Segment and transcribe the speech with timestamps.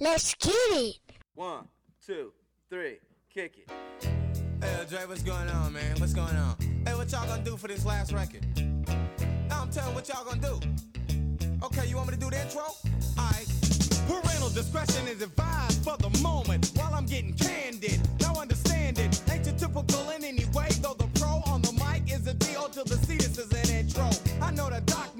[0.00, 0.96] Let's get it.
[1.36, 1.68] One,
[2.04, 2.32] two,
[2.68, 2.96] three,
[3.32, 3.70] kick it.
[4.60, 5.96] Hey, Dre, what's going on, man?
[6.00, 6.56] What's going on?
[6.84, 8.44] Hey, what y'all gonna do for this last record?
[9.48, 10.58] Now I'm telling what y'all gonna do.
[11.62, 12.64] Okay, you want me to do the intro?
[13.16, 13.46] Alright.
[14.08, 18.00] Parental discretion is advised for the moment while I'm getting candid.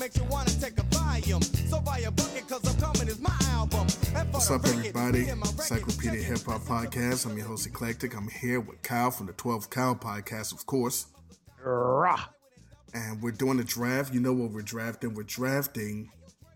[0.09, 1.43] Makes you wanna take a volume.
[1.43, 3.87] So buy a bucket, cause I'm coming is my album.
[4.31, 5.25] What's up, everybody?
[5.25, 6.23] me and my record, Encyclopedia.
[6.23, 7.27] Hip Hop Podcast.
[7.27, 8.17] I'm your host, Eclectic.
[8.17, 11.09] I'm here with Kyle from the 12 Kyle Podcast, of course.
[12.95, 14.15] And we're doing a draft.
[14.15, 15.13] You know what we're drafting?
[15.13, 16.11] We're drafting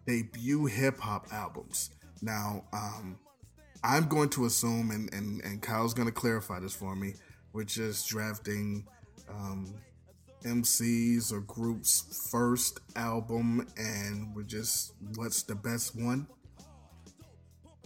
[0.07, 1.91] debut hip hop albums.
[2.23, 3.19] Now, um,
[3.85, 7.15] I'm going to assume, and, and, and Kyle's going to clarify this for me,
[7.53, 8.87] we're just drafting
[9.29, 9.75] um,
[10.45, 16.27] MCs or groups' first album, and we're just, what's the best one?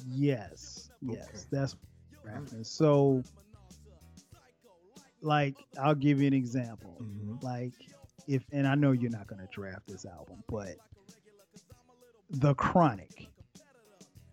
[0.08, 1.76] Yes, yes, that's
[2.24, 2.64] rapping.
[2.64, 3.22] So,
[5.20, 6.96] like, I'll give you an example.
[7.00, 7.42] Mhm.
[7.42, 7.72] Like,
[8.28, 10.76] if and I know you're not gonna draft this album, but
[12.30, 13.28] the Chronic.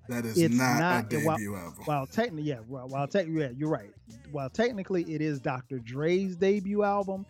[0.10, 1.84] That is It's not, not- a while- debut album.
[1.86, 3.94] While technically, yeah, while, while technically, yeah, you're right.
[4.32, 5.80] While technically it is Dr.
[5.80, 7.26] Dre's debut album,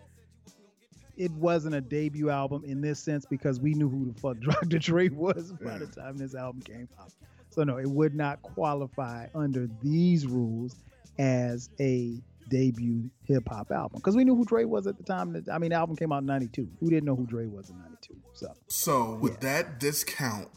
[1.17, 4.79] it wasn't a debut album in this sense because we knew who the fuck Dr.
[4.79, 7.11] Dre was by the time this album came out.
[7.49, 10.75] So no, it would not qualify under these rules
[11.19, 15.33] as a debut hip hop album because we knew who Dre was at the time.
[15.33, 16.67] That I mean, the album came out in '92.
[16.79, 18.15] Who didn't know who Dre was in '92?
[18.33, 19.39] So So with Yeah.
[19.61, 20.49] that discount,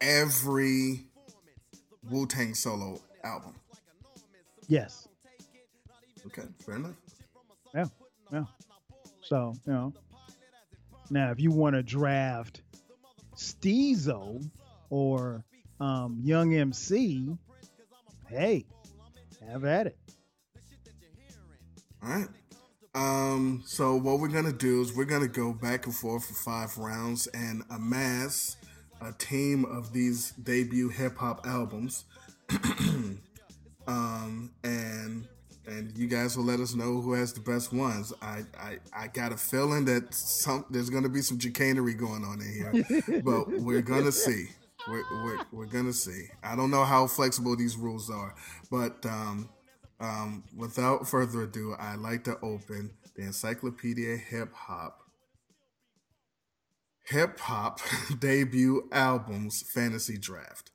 [0.00, 1.06] every
[2.08, 3.54] Wu Tang solo album.
[4.68, 5.06] yes,
[6.26, 6.94] Okay, fair enough.
[7.74, 7.86] Yeah,
[8.32, 8.44] yeah.
[9.30, 9.92] So you know,
[11.08, 12.62] now if you want to draft
[13.36, 14.44] Stezo
[14.90, 15.44] or
[15.78, 17.28] um, Young MC,
[18.28, 18.64] hey,
[19.48, 19.98] have at it.
[22.02, 22.28] All right.
[22.92, 26.76] Um, so what we're gonna do is we're gonna go back and forth for five
[26.76, 28.56] rounds and amass
[29.00, 32.04] a team of these debut hip hop albums.
[33.86, 35.28] um, and
[35.66, 38.12] and you guys will let us know who has the best ones.
[38.22, 42.40] I I, I got a feeling that some there's gonna be some chicanery going on
[42.40, 44.48] in here, but we're gonna see.
[44.88, 46.28] We're, we're, we're gonna see.
[46.42, 48.34] I don't know how flexible these rules are,
[48.70, 49.50] but um,
[50.00, 55.00] um, without further ado, I'd like to open the Encyclopedia Hip Hop
[57.10, 57.80] Hip Hop
[58.18, 60.70] debut albums fantasy draft.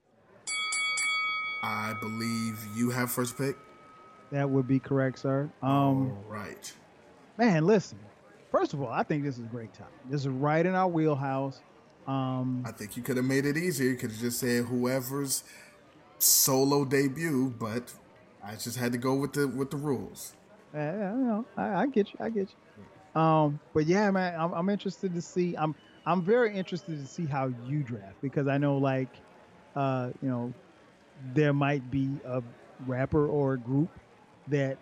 [1.63, 3.56] I believe you have first pick.
[4.35, 5.50] That would be correct, sir.
[5.63, 6.73] Um, All right.
[7.38, 7.97] man, listen.
[8.51, 9.88] First of all, I think this is a great time.
[10.09, 11.62] This is right in our wheelhouse.
[12.06, 13.90] Um, I think you could have made it easier.
[13.90, 15.46] You could have just said whoever's
[16.19, 17.94] solo debut, but
[18.44, 20.34] I just had to go with the with the rules.
[20.73, 21.46] I, know.
[21.56, 22.19] I, I get you.
[22.19, 23.22] I get you.
[23.22, 25.56] Um, but yeah, man, I'm, I'm interested to see.
[25.56, 25.73] I'm
[26.06, 29.16] I'm very interested to see how you draft because I know, like,
[29.78, 30.53] uh, you know,
[31.34, 32.44] there might be a
[32.85, 33.90] rapper or a group
[34.48, 34.78] that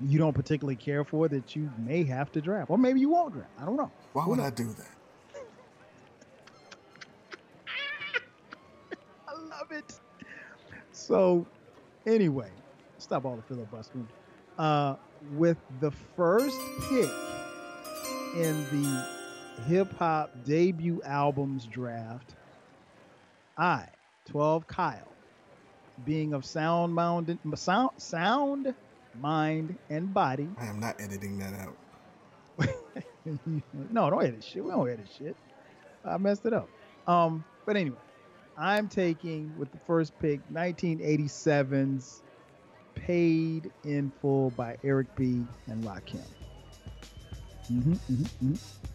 [0.00, 3.34] you don't particularly care for that you may have to draft, or maybe you won't
[3.34, 3.50] draft.
[3.60, 3.90] I don't know.
[4.12, 4.40] Why would?
[4.40, 4.88] I do that?
[9.28, 10.00] I love it.
[10.92, 11.46] So,
[12.06, 12.50] anyway,
[12.98, 14.08] stop all the filibustering.
[14.58, 14.96] Uh,
[15.32, 16.58] with the first
[16.88, 17.10] pick
[18.36, 19.06] in the
[19.66, 22.34] hip hop debut albums draft,
[23.56, 23.86] I,
[24.26, 25.08] 12 Kyle,
[26.04, 28.74] being of sound mind, sound, sound,
[29.20, 30.48] mind, and body.
[30.58, 31.76] I am not editing that out.
[33.90, 34.64] no, don't edit shit.
[34.64, 35.36] We don't edit shit.
[36.04, 36.68] I messed it up.
[37.06, 37.96] Um, but anyway,
[38.56, 42.22] I'm taking with the first pick 1987's
[42.94, 45.44] Paid in Full by Eric B.
[45.66, 46.22] and Rakim.
[47.72, 48.89] Mm-hmm, mm-hmm, mm-hmm.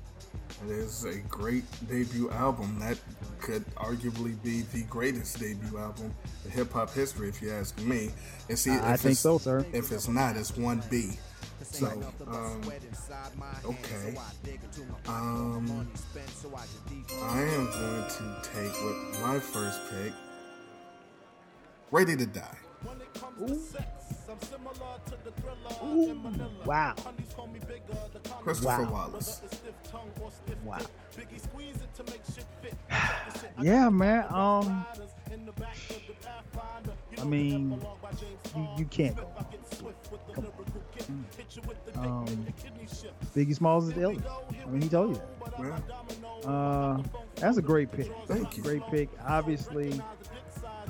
[0.65, 2.79] It is a great debut album.
[2.79, 2.97] That
[3.39, 6.13] could arguably be the greatest debut album
[6.43, 8.09] in hip hop history, if you ask me.
[8.49, 9.63] And see, I if think so, sir.
[9.73, 11.11] If it's not, it's one B.
[11.61, 11.87] So,
[12.27, 12.61] um,
[13.65, 14.17] okay.
[15.07, 15.87] Um,
[17.21, 20.13] I am going to take with my first pick,
[21.91, 22.57] Ready to Die.
[25.83, 26.17] Ooh,
[26.65, 26.93] wow.
[28.41, 28.91] Christopher Wow.
[28.91, 29.41] Wallace.
[30.63, 30.77] Wow.
[33.61, 34.25] yeah, man.
[34.29, 34.85] Um,
[37.17, 37.81] I mean,
[38.55, 39.29] you, you can't go.
[40.33, 40.45] Come
[41.95, 42.27] on.
[42.27, 42.47] Um,
[43.35, 44.23] Biggie Smalls is the illest.
[44.63, 45.21] I mean, he told you
[45.57, 45.81] that.
[46.43, 46.49] Yeah.
[46.49, 47.03] Uh,
[47.35, 48.11] that's a great pick.
[48.27, 48.63] Thank you.
[48.63, 49.09] Great pick.
[49.25, 49.99] Obviously,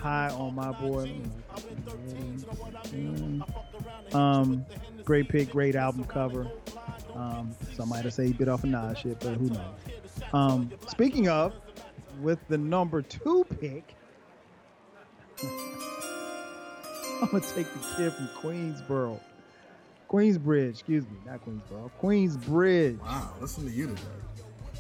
[0.05, 1.09] high on my board.
[4.13, 4.63] Um,
[5.03, 5.49] great pick.
[5.49, 6.47] Great album cover.
[7.15, 9.73] Um, somebody say he bit off a Nas shit, but who knows?
[10.31, 11.53] Um, speaking of,
[12.21, 13.95] with the number two pick,
[15.43, 19.19] I'm gonna take the kid from Queensboro,
[20.07, 20.69] Queensbridge.
[20.69, 22.99] Excuse me, not Queensboro, Queensbridge.
[22.99, 24.01] Wow, listen to you today.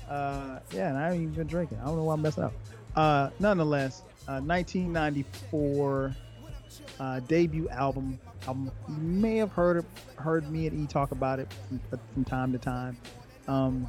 [0.07, 1.79] Uh, yeah, and I haven't even been drinking.
[1.79, 2.53] I don't know why I'm messing up.
[2.95, 6.15] Uh, nonetheless, uh, 1994
[6.99, 8.19] uh, debut album.
[8.47, 8.71] album.
[8.87, 9.85] You may have heard it,
[10.17, 11.79] heard me and E talk about it from,
[12.13, 12.97] from time to time.
[13.47, 13.87] Um,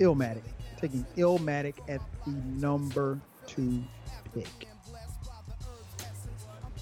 [0.00, 0.42] Illmatic,
[0.78, 3.82] taking Illmatic at the number two
[4.34, 4.46] pick.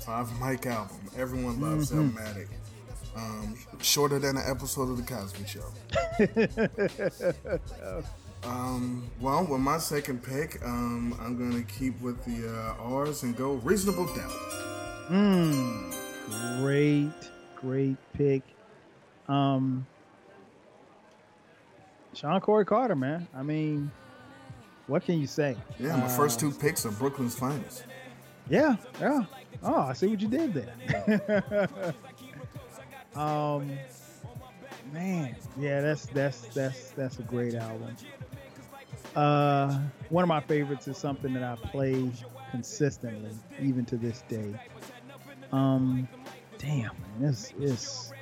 [0.04, 0.96] Five Mic album.
[1.16, 2.12] Everyone loves Mhm.
[2.12, 2.48] Illmatic.
[3.16, 5.64] Um, shorter than an episode of the Cosby Show.
[8.46, 13.36] Um, well, with my second pick, um, I'm gonna keep with the uh, R's and
[13.36, 14.30] go Reasonable Doubt.
[15.10, 17.10] Mm, great,
[17.56, 18.42] great pick.
[19.28, 19.86] Um,
[22.14, 23.26] Shawn Corey Carter, man.
[23.34, 23.90] I mean,
[24.86, 25.56] what can you say?
[25.78, 27.84] Yeah, my first Uh, two picks are Brooklyn's finest.
[28.48, 29.24] Yeah, yeah.
[29.62, 31.68] Oh, I see what you did there.
[33.16, 33.76] um,
[34.92, 37.96] man, yeah, that's that's that's that's a great album.
[39.16, 39.80] Uh,
[40.10, 42.10] one of my favorites is something that I play
[42.50, 43.30] consistently,
[43.60, 44.54] even to this day.
[45.52, 46.06] Um,
[46.58, 48.12] damn, man, this is.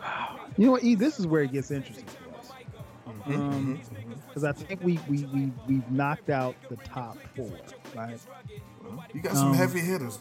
[0.56, 0.94] You know what, E?
[0.94, 2.50] This is where it gets interesting for us.
[3.26, 3.80] Um,
[4.26, 7.50] because I think we we we we've knocked out the top four,
[7.94, 8.18] right?
[9.14, 10.18] You got some um, heavy hitters.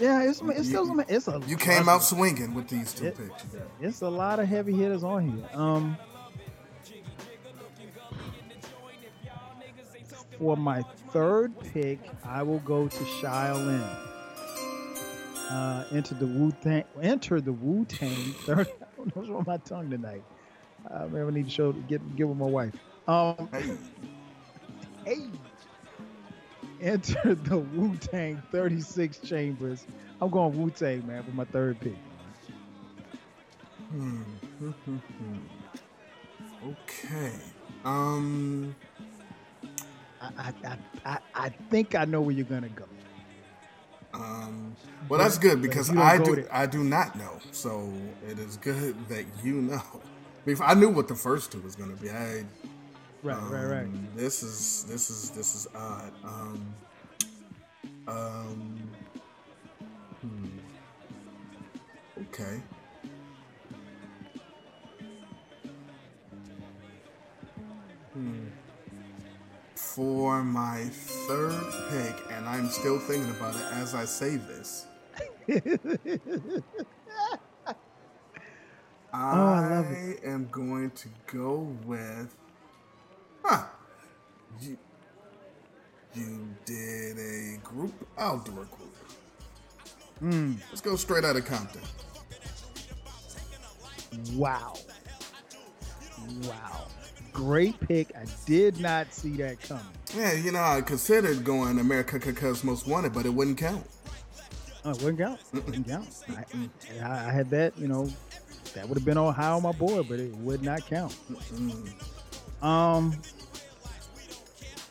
[0.00, 3.16] Yeah, it's it's still some, it's a You came out swinging with these two It-
[3.18, 3.44] picks.
[3.80, 5.48] It's a lot of heavy hitters on here.
[5.52, 5.96] Um,
[10.44, 13.82] for my third pick, I will go to Shaolin.
[15.50, 16.84] Uh, enter the Wu Tang.
[17.00, 18.34] Enter the Wu Tang.
[18.44, 18.68] Third.
[18.82, 20.22] I don't know what's wrong with my tongue tonight.
[20.92, 22.74] I maybe I need to show get get with my wife.
[23.08, 23.78] Um, Hey,
[25.06, 25.30] hey.
[26.82, 29.86] Enter the Wu Tang 36 chambers.
[30.20, 31.96] I'm going Wu Tang, man, for my third pick.
[33.90, 34.22] Hmm.
[36.66, 37.32] okay.
[37.86, 38.76] Um.
[40.20, 42.84] I, I, I, I, think I know where you're gonna go.
[44.12, 44.76] Um.
[45.08, 46.36] Well, that's good because I do.
[46.36, 46.48] there.
[46.54, 47.38] I do not know.
[47.52, 47.92] So
[48.28, 49.82] it is good that you know.
[50.46, 52.44] If I knew what the first two was going to be, I.
[53.22, 53.84] Right, right, right.
[53.84, 56.12] um, This is this is this is odd.
[56.22, 56.74] Um.
[58.06, 58.90] Um.
[60.20, 60.58] Hmm.
[62.24, 62.60] Okay.
[68.12, 68.48] Hmm.
[69.94, 74.86] For my third pick, and I'm still thinking about it as I say this.
[79.16, 80.20] Oh, I love it.
[80.24, 82.34] I am going to go with.
[83.44, 83.64] Huh.
[84.60, 84.76] You,
[86.14, 87.94] you did a group?
[88.18, 88.96] I'll do a group.
[90.20, 91.80] Mm, Let's go straight out of Compton.
[94.34, 94.74] wow.
[96.42, 96.86] Wow.
[97.34, 98.14] Great pick.
[98.16, 99.84] I did not see that coming.
[100.16, 103.84] Yeah, you know, I considered going America Cause Most Wanted, but it wouldn't count.
[104.84, 105.40] Oh, it wouldn't count.
[105.52, 106.08] It Wouldn't count.
[107.02, 108.08] I, I had that, you know,
[108.74, 111.16] that would have been on high on my board, but it would not count.
[111.52, 112.64] Mm.
[112.64, 113.20] Um,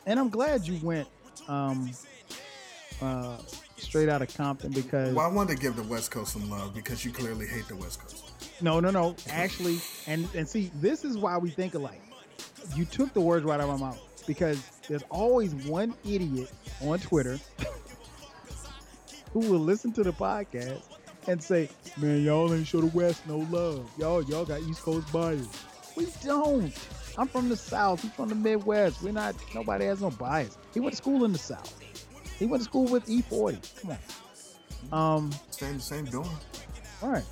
[0.06, 1.08] and I'm glad you went
[1.48, 1.92] um,
[3.02, 3.38] uh,
[3.78, 6.74] straight out of Compton because Well, I wanted to give the West Coast some love
[6.76, 8.62] because you clearly hate the West Coast.
[8.62, 9.16] No, no, no.
[9.30, 9.78] Actually,
[10.08, 12.02] and and see, this is why we think alike.
[12.76, 16.52] You took the words right out of my mouth because there's always one idiot
[16.82, 17.40] on Twitter
[19.32, 20.82] who will listen to the podcast
[21.28, 23.90] and say, "Man, y'all ain't show the West no love.
[23.98, 25.48] Y'all, y'all got East Coast bias.
[25.96, 26.74] We don't.
[27.18, 28.02] I'm from the South.
[28.02, 29.02] He's from the Midwest.
[29.04, 29.36] We're not.
[29.54, 30.58] Nobody has no bias.
[30.74, 31.80] He went to school in the South.
[32.40, 33.82] He went to school with E-40.
[33.82, 33.92] Come
[34.92, 35.18] on.
[35.18, 35.32] Um.
[35.52, 36.28] same, same dorm.
[37.02, 37.24] All right.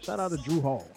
[0.00, 0.88] Shout out to Drew Hall.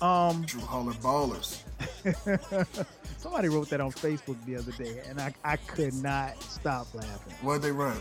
[0.00, 1.61] Um, Drew Hall and Ballers.
[3.18, 7.34] somebody wrote that on Facebook the other day, and I, I could not stop laughing.
[7.42, 8.00] What'd they write?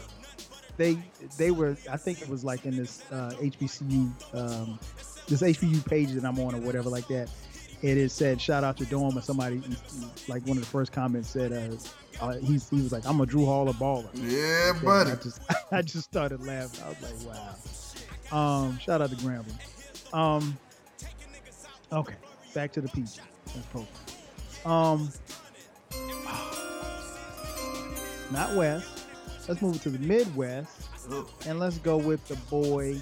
[0.77, 0.98] they
[1.38, 4.79] they were I think it was like in this uh, HBCU um,
[5.27, 7.29] this HBU page that I'm on or whatever like that.
[7.81, 9.62] It is said shout out to Dorm and somebody
[10.27, 13.25] like one of the first comments said uh, uh he's he was like I'm a
[13.25, 14.10] Drew Hall baller.
[14.15, 15.12] Yeah, And buddy.
[15.12, 15.41] I just
[15.72, 16.84] I just started laughing.
[16.84, 17.55] I was like wow.
[18.31, 19.60] Um, shout out to Grambling.
[20.13, 20.58] Um,
[21.91, 22.15] okay,
[22.53, 23.20] back to the PG.
[23.55, 23.88] That's.
[24.65, 25.12] Um,
[28.31, 29.08] not West.
[29.48, 30.88] Let's move it to the Midwest,
[31.48, 32.98] and let's go with the boy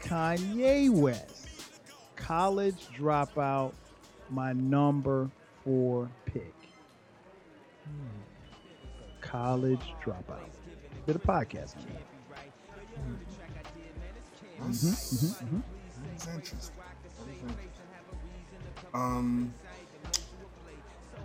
[0.00, 1.48] Kanye West.
[2.16, 3.72] College dropout,
[4.30, 5.30] my number
[5.64, 6.54] four pick.
[9.20, 10.48] College dropout.
[11.06, 12.02] Bit of podcast that.
[14.60, 15.60] That's, Mm-hmm,
[16.08, 16.74] that's interesting.
[18.94, 19.52] Um.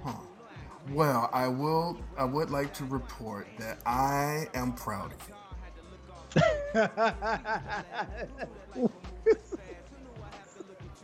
[0.07, 0.13] Huh.
[0.91, 1.97] Well, I will.
[2.17, 5.33] I would like to report that I am proud of you.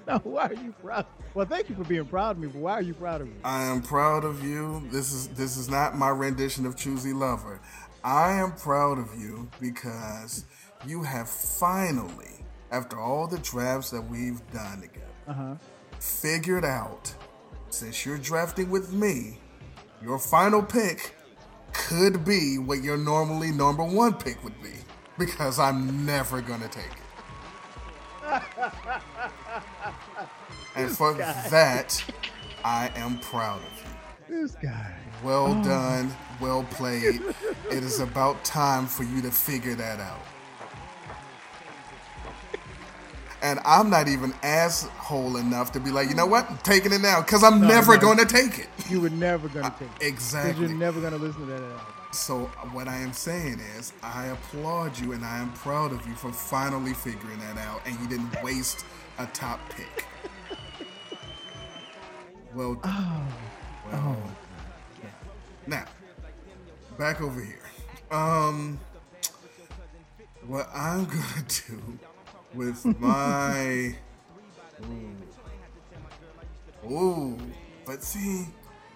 [0.07, 1.05] no, why are you proud?
[1.33, 3.33] Well, thank you for being proud of me, but why are you proud of me?
[3.43, 4.83] I am proud of you.
[4.91, 7.59] This is this is not my rendition of Choosey Lover.
[8.03, 10.45] I am proud of you because
[10.85, 15.55] you have finally, after all the drafts that we've done together, Uh huh.
[15.99, 17.13] figured out
[17.73, 19.39] since you're drafting with me,
[20.01, 21.15] your final pick
[21.73, 24.69] could be what your normally number one pick would be.
[25.17, 26.99] Because I'm never gonna take it.
[30.75, 32.03] and for that,
[32.63, 33.83] I am proud of
[34.29, 34.41] you.
[34.41, 34.95] This guy.
[35.23, 35.63] Well oh.
[35.63, 37.21] done, well played.
[37.71, 40.21] it is about time for you to figure that out.
[43.43, 47.01] And I'm not even asshole enough to be like, you know what, I'm taking it
[47.01, 47.99] now, because I'm No, never no.
[48.01, 48.67] going to take it.
[48.89, 50.05] You were never gonna take it.
[50.07, 50.67] Exactly.
[50.67, 51.79] you're never gonna listen to that album.
[52.11, 56.13] So what I am saying is, I applaud you and I am proud of you
[56.15, 58.85] for finally figuring that out, and you didn't waste
[59.19, 60.05] a top pick.
[62.55, 63.27] Well done.
[63.91, 64.35] Well done.
[65.65, 65.85] Now,
[66.99, 67.59] back over here.
[68.11, 68.79] Um,
[70.45, 71.97] what I'm gonna do
[72.53, 73.95] with my
[76.85, 77.37] ooh, ooh
[77.85, 78.45] but see,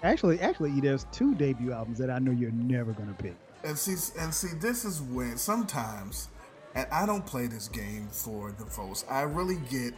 [0.03, 3.35] Actually, actually, there's two debut albums that I know you're never gonna pick.
[3.63, 6.29] And see, and see, this is when sometimes,
[6.75, 9.03] and I don't play this game for the votes.
[9.09, 9.93] I really get,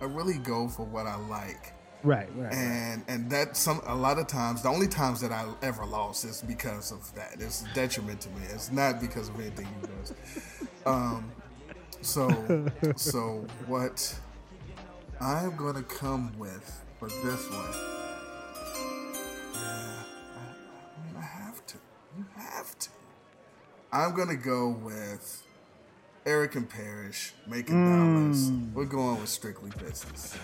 [0.00, 1.72] I really go for what I like,
[2.04, 2.44] Right, right.
[2.44, 2.54] right.
[2.54, 6.24] and and that some a lot of times the only times that I ever lost
[6.24, 7.34] is because of that.
[7.40, 8.42] It's detriment to me.
[8.48, 10.14] It's not because of anything you does.
[10.86, 11.30] Um,
[12.02, 12.66] so
[12.96, 14.18] so what
[15.20, 17.72] I'm gonna come with for this one.
[19.54, 20.04] Yeah,
[20.34, 21.76] I, I mean I have to.
[22.18, 22.88] You have to.
[23.92, 25.46] I'm gonna go with
[26.26, 28.50] Erick and Parrish making dollars.
[28.74, 30.36] We're going with strictly business.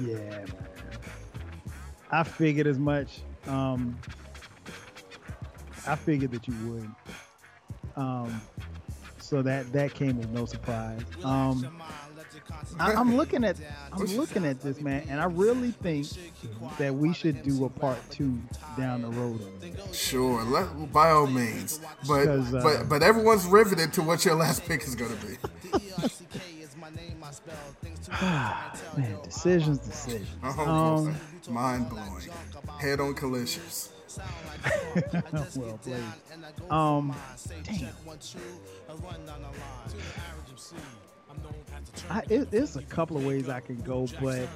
[0.00, 0.46] Yeah, man.
[2.10, 3.20] I figured as much.
[3.46, 3.98] Um,
[5.86, 6.90] I figured that you would.
[7.96, 8.40] Um,
[9.18, 11.00] so that that came as no surprise.
[11.24, 11.66] Um,
[12.78, 13.56] I, I'm looking at
[13.92, 16.06] I'm looking at this man, and I really think
[16.78, 18.38] that we should do a part two
[18.76, 19.40] down the road.
[19.92, 21.80] Sure, let, by all means.
[22.06, 25.36] But uh, but but everyone's riveted to what your last pick is gonna be.
[28.96, 30.28] Man, decisions, decisions.
[30.42, 31.16] Oh, Um,
[31.48, 32.28] mind blowing.
[32.80, 33.90] Head on collisions.
[35.56, 36.02] well played.
[36.70, 37.14] Um,
[37.64, 37.88] damn.
[42.10, 44.48] I, it, there's a couple of ways I can go, but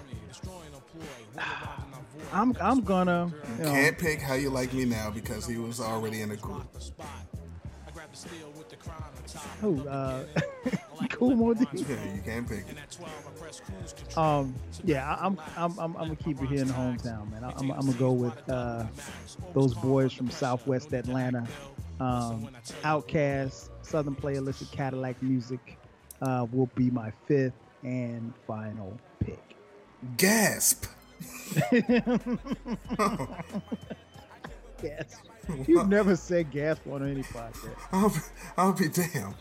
[2.32, 5.80] I'm I'm gonna you know, Can't pick how you like me now because he was
[5.80, 6.66] already in a group.
[9.60, 10.25] who uh,
[11.16, 14.16] cool more than Yeah, you can't pick it.
[14.16, 14.54] Um,
[14.85, 17.44] yeah, I- I'm, I'm, I'm, I'm gonna keep it here in the hometown, man.
[17.44, 18.85] I- I'm, I'm gonna go with uh,
[19.54, 21.46] those boys from Southwest Atlanta,
[22.00, 22.49] um,
[22.82, 25.78] OutKast, Southern Playalistic Cadillac Music
[26.23, 29.38] uh, will be my fifth and final pick.
[30.16, 30.85] Gasp.
[34.82, 35.25] Gasp!
[35.66, 37.76] you've never said gasp on any podcast.
[37.92, 38.16] I'll be,
[38.56, 39.35] I'll be damned.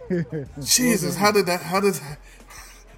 [0.62, 1.60] Jesus, how did that?
[1.62, 2.18] How did that?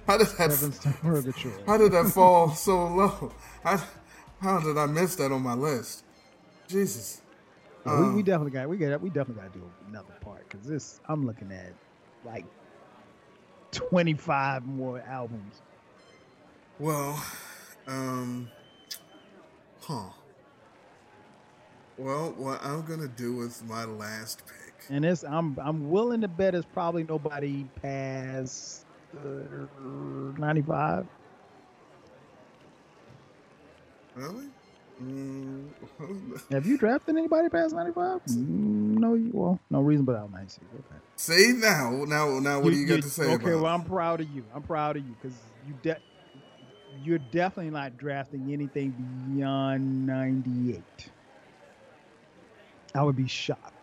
[0.07, 0.51] How did that?
[0.51, 1.63] Evans to Purgatory.
[1.65, 3.33] How did that fall so low?
[3.63, 3.83] How,
[4.39, 6.03] how did I miss that on my list?
[6.67, 7.21] Jesus.
[7.85, 10.67] Yeah, we, we definitely got we got we definitely got to do another part because
[10.67, 11.73] this I'm looking at
[12.25, 12.45] like
[13.71, 15.61] 25 more albums.
[16.79, 17.23] Well,
[17.87, 18.49] um,
[19.81, 20.09] huh.
[21.97, 24.64] Well, what I'm gonna do with my last pick.
[24.89, 28.85] And it's I'm I'm willing to bet it's probably nobody past
[29.17, 29.65] uh,
[30.37, 31.05] 95.
[34.15, 34.45] Really?
[35.03, 35.67] Mm,
[36.51, 38.21] Have you drafted anybody past 95?
[38.25, 40.65] Mm, no, you well, no reason but out 96.
[40.73, 40.83] Okay.
[41.17, 43.61] See now, now, now, what do you got to say Okay, about?
[43.63, 43.73] well.
[43.73, 44.45] I'm proud of you.
[44.53, 45.37] I'm proud of you because
[45.67, 45.99] you de-
[47.03, 48.93] you're definitely not drafting anything
[49.33, 50.81] beyond 98.
[52.93, 53.74] I would be shocked.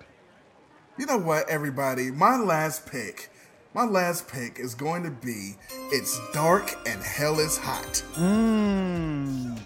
[0.99, 2.11] You know what, everybody?
[2.11, 3.31] My last pick,
[3.75, 5.57] my last pick is going to be
[5.91, 9.59] "It's Dark and Hell is Hot." Mmm.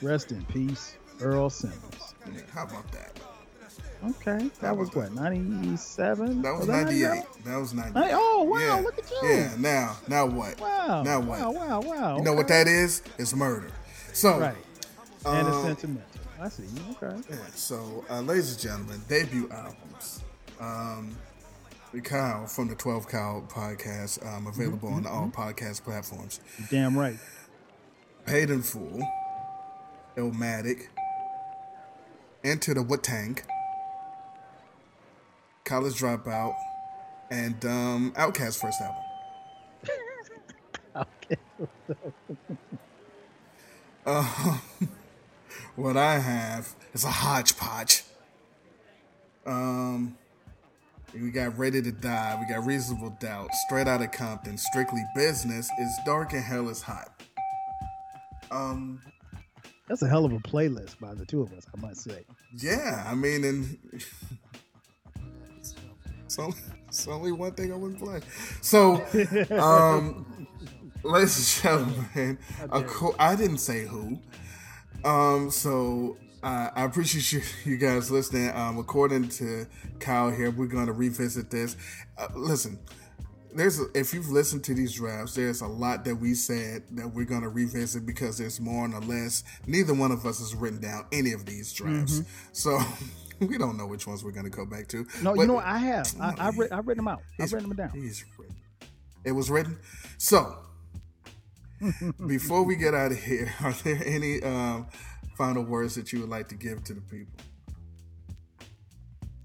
[0.00, 2.14] Rest in peace, Earl Simmons.
[2.54, 3.20] How about that?
[4.08, 6.40] Okay, that was what 97.
[6.40, 7.24] That was that '98.
[7.44, 8.10] That was '98.
[8.14, 8.58] Oh wow!
[8.58, 8.74] yeah.
[8.76, 9.28] Look at you.
[9.28, 9.52] Yeah.
[9.58, 10.58] Now, now what?
[10.58, 11.02] Wow.
[11.02, 11.40] Now what?
[11.40, 11.50] Wow!
[11.50, 11.80] Wow!
[11.82, 12.16] Wow!
[12.16, 13.02] You know what that is?
[13.18, 13.70] It's murder.
[14.14, 14.56] So, Right.
[15.26, 16.20] And it's um, sentimental.
[16.40, 16.64] I see.
[16.92, 17.14] Okay.
[17.28, 20.22] Yeah, so, uh, ladies and gentlemen, debut albums.
[20.60, 21.16] Um,
[22.04, 26.40] Kyle from the 12 Kyle podcast, um, available on all podcast platforms.
[26.58, 27.16] You're damn right.
[28.26, 29.00] Paid in Full,
[30.16, 30.88] Illmatic,
[32.44, 33.38] Enter the Wu Tang,
[35.64, 36.54] College Dropout,
[37.30, 39.02] and um, OutKast first album.
[44.06, 44.58] Uh,
[45.76, 48.04] what I have is a hodgepodge.
[49.44, 50.16] Um,
[51.14, 56.04] we got Ready to Die, we got Reasonable Doubt, Straight Outta Compton, Strictly Business, It's
[56.04, 57.10] Dark and Hell is Hot.
[58.50, 59.00] Um,
[59.88, 62.24] That's a hell of a playlist by the two of us, I must say.
[62.56, 63.78] yeah, I mean, and
[66.24, 66.56] it's only,
[66.88, 68.20] it's only one thing I wouldn't play.
[68.60, 68.96] So,
[69.58, 70.46] um,
[71.02, 72.38] ladies and gentlemen,
[72.70, 74.18] of course, I didn't say who.
[75.04, 77.42] Um, so uh, I appreciate you,
[77.72, 78.50] you guys listening.
[78.54, 79.66] Um, according to
[79.98, 81.76] Kyle here, we're going to revisit this.
[82.16, 82.78] Uh, listen,
[83.54, 87.08] there's a, if you've listened to these drafts, there's a lot that we said that
[87.08, 89.44] we're going to revisit because there's more on the list.
[89.66, 92.78] Neither one of us has written down any of these drafts, so
[93.40, 95.06] we don't know which ones we're going to go back to.
[95.22, 95.64] No, But- you know what?
[95.66, 96.14] I have.
[96.20, 97.22] I, I've, writ, I've written them out.
[97.40, 97.90] I've written them down.
[97.90, 98.56] He's written.
[99.24, 99.78] It was written.
[100.16, 100.56] So,
[102.26, 104.86] before we get out of here, are there any um,
[105.40, 107.32] final words that you would like to give to the people?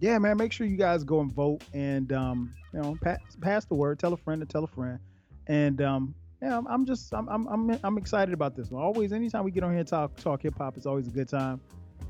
[0.02, 0.36] Yeah, man.
[0.36, 3.98] Make sure you guys go and vote and um, you know pass, pass the word.
[3.98, 5.00] Tell a friend to tell a friend.
[5.48, 8.84] And um, yeah, I'm, I'm just I'm, I'm I'm I'm excited about this one.
[8.84, 11.30] Always, anytime we get on here and talk talk hip hop, it's always a good
[11.30, 11.62] time.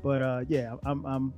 [0.02, 1.32] But uh, yeah, I'm I'm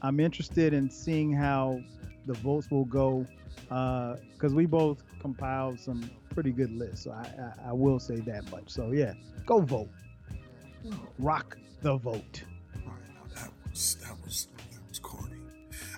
[0.00, 1.82] I'm interested in seeing how
[2.24, 3.26] the votes will go
[3.68, 7.04] because we both compiled some pretty good lists.
[7.04, 7.28] So I,
[7.66, 8.70] I I will say that much.
[8.70, 9.12] So yeah,
[9.44, 9.90] go vote.
[11.18, 12.42] Rock the vote.
[12.74, 15.36] All right, now that was that was that was corny.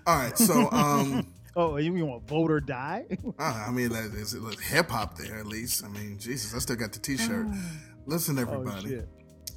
[0.07, 3.05] All right, so um, Oh, you want vote or die?
[3.39, 5.85] I mean, there's hip hop there at least.
[5.85, 7.47] I mean, Jesus, I still got the T-shirt.
[8.07, 8.89] Listen, oh everybody.
[8.89, 9.09] shit.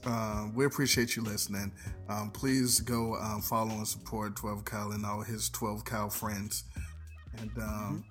[0.06, 1.72] Um, we appreciate you listening.
[2.10, 6.66] Um, please go um, follow and support 12 Kyle and all his 12 Kyle friends.
[7.40, 8.06] And um,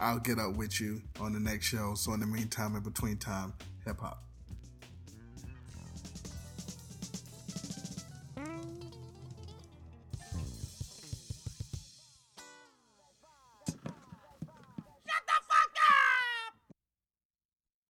[0.00, 1.94] I'll get up with you on the next show.
[1.94, 3.52] So, in the meantime, in between time,
[3.84, 4.22] hip hop.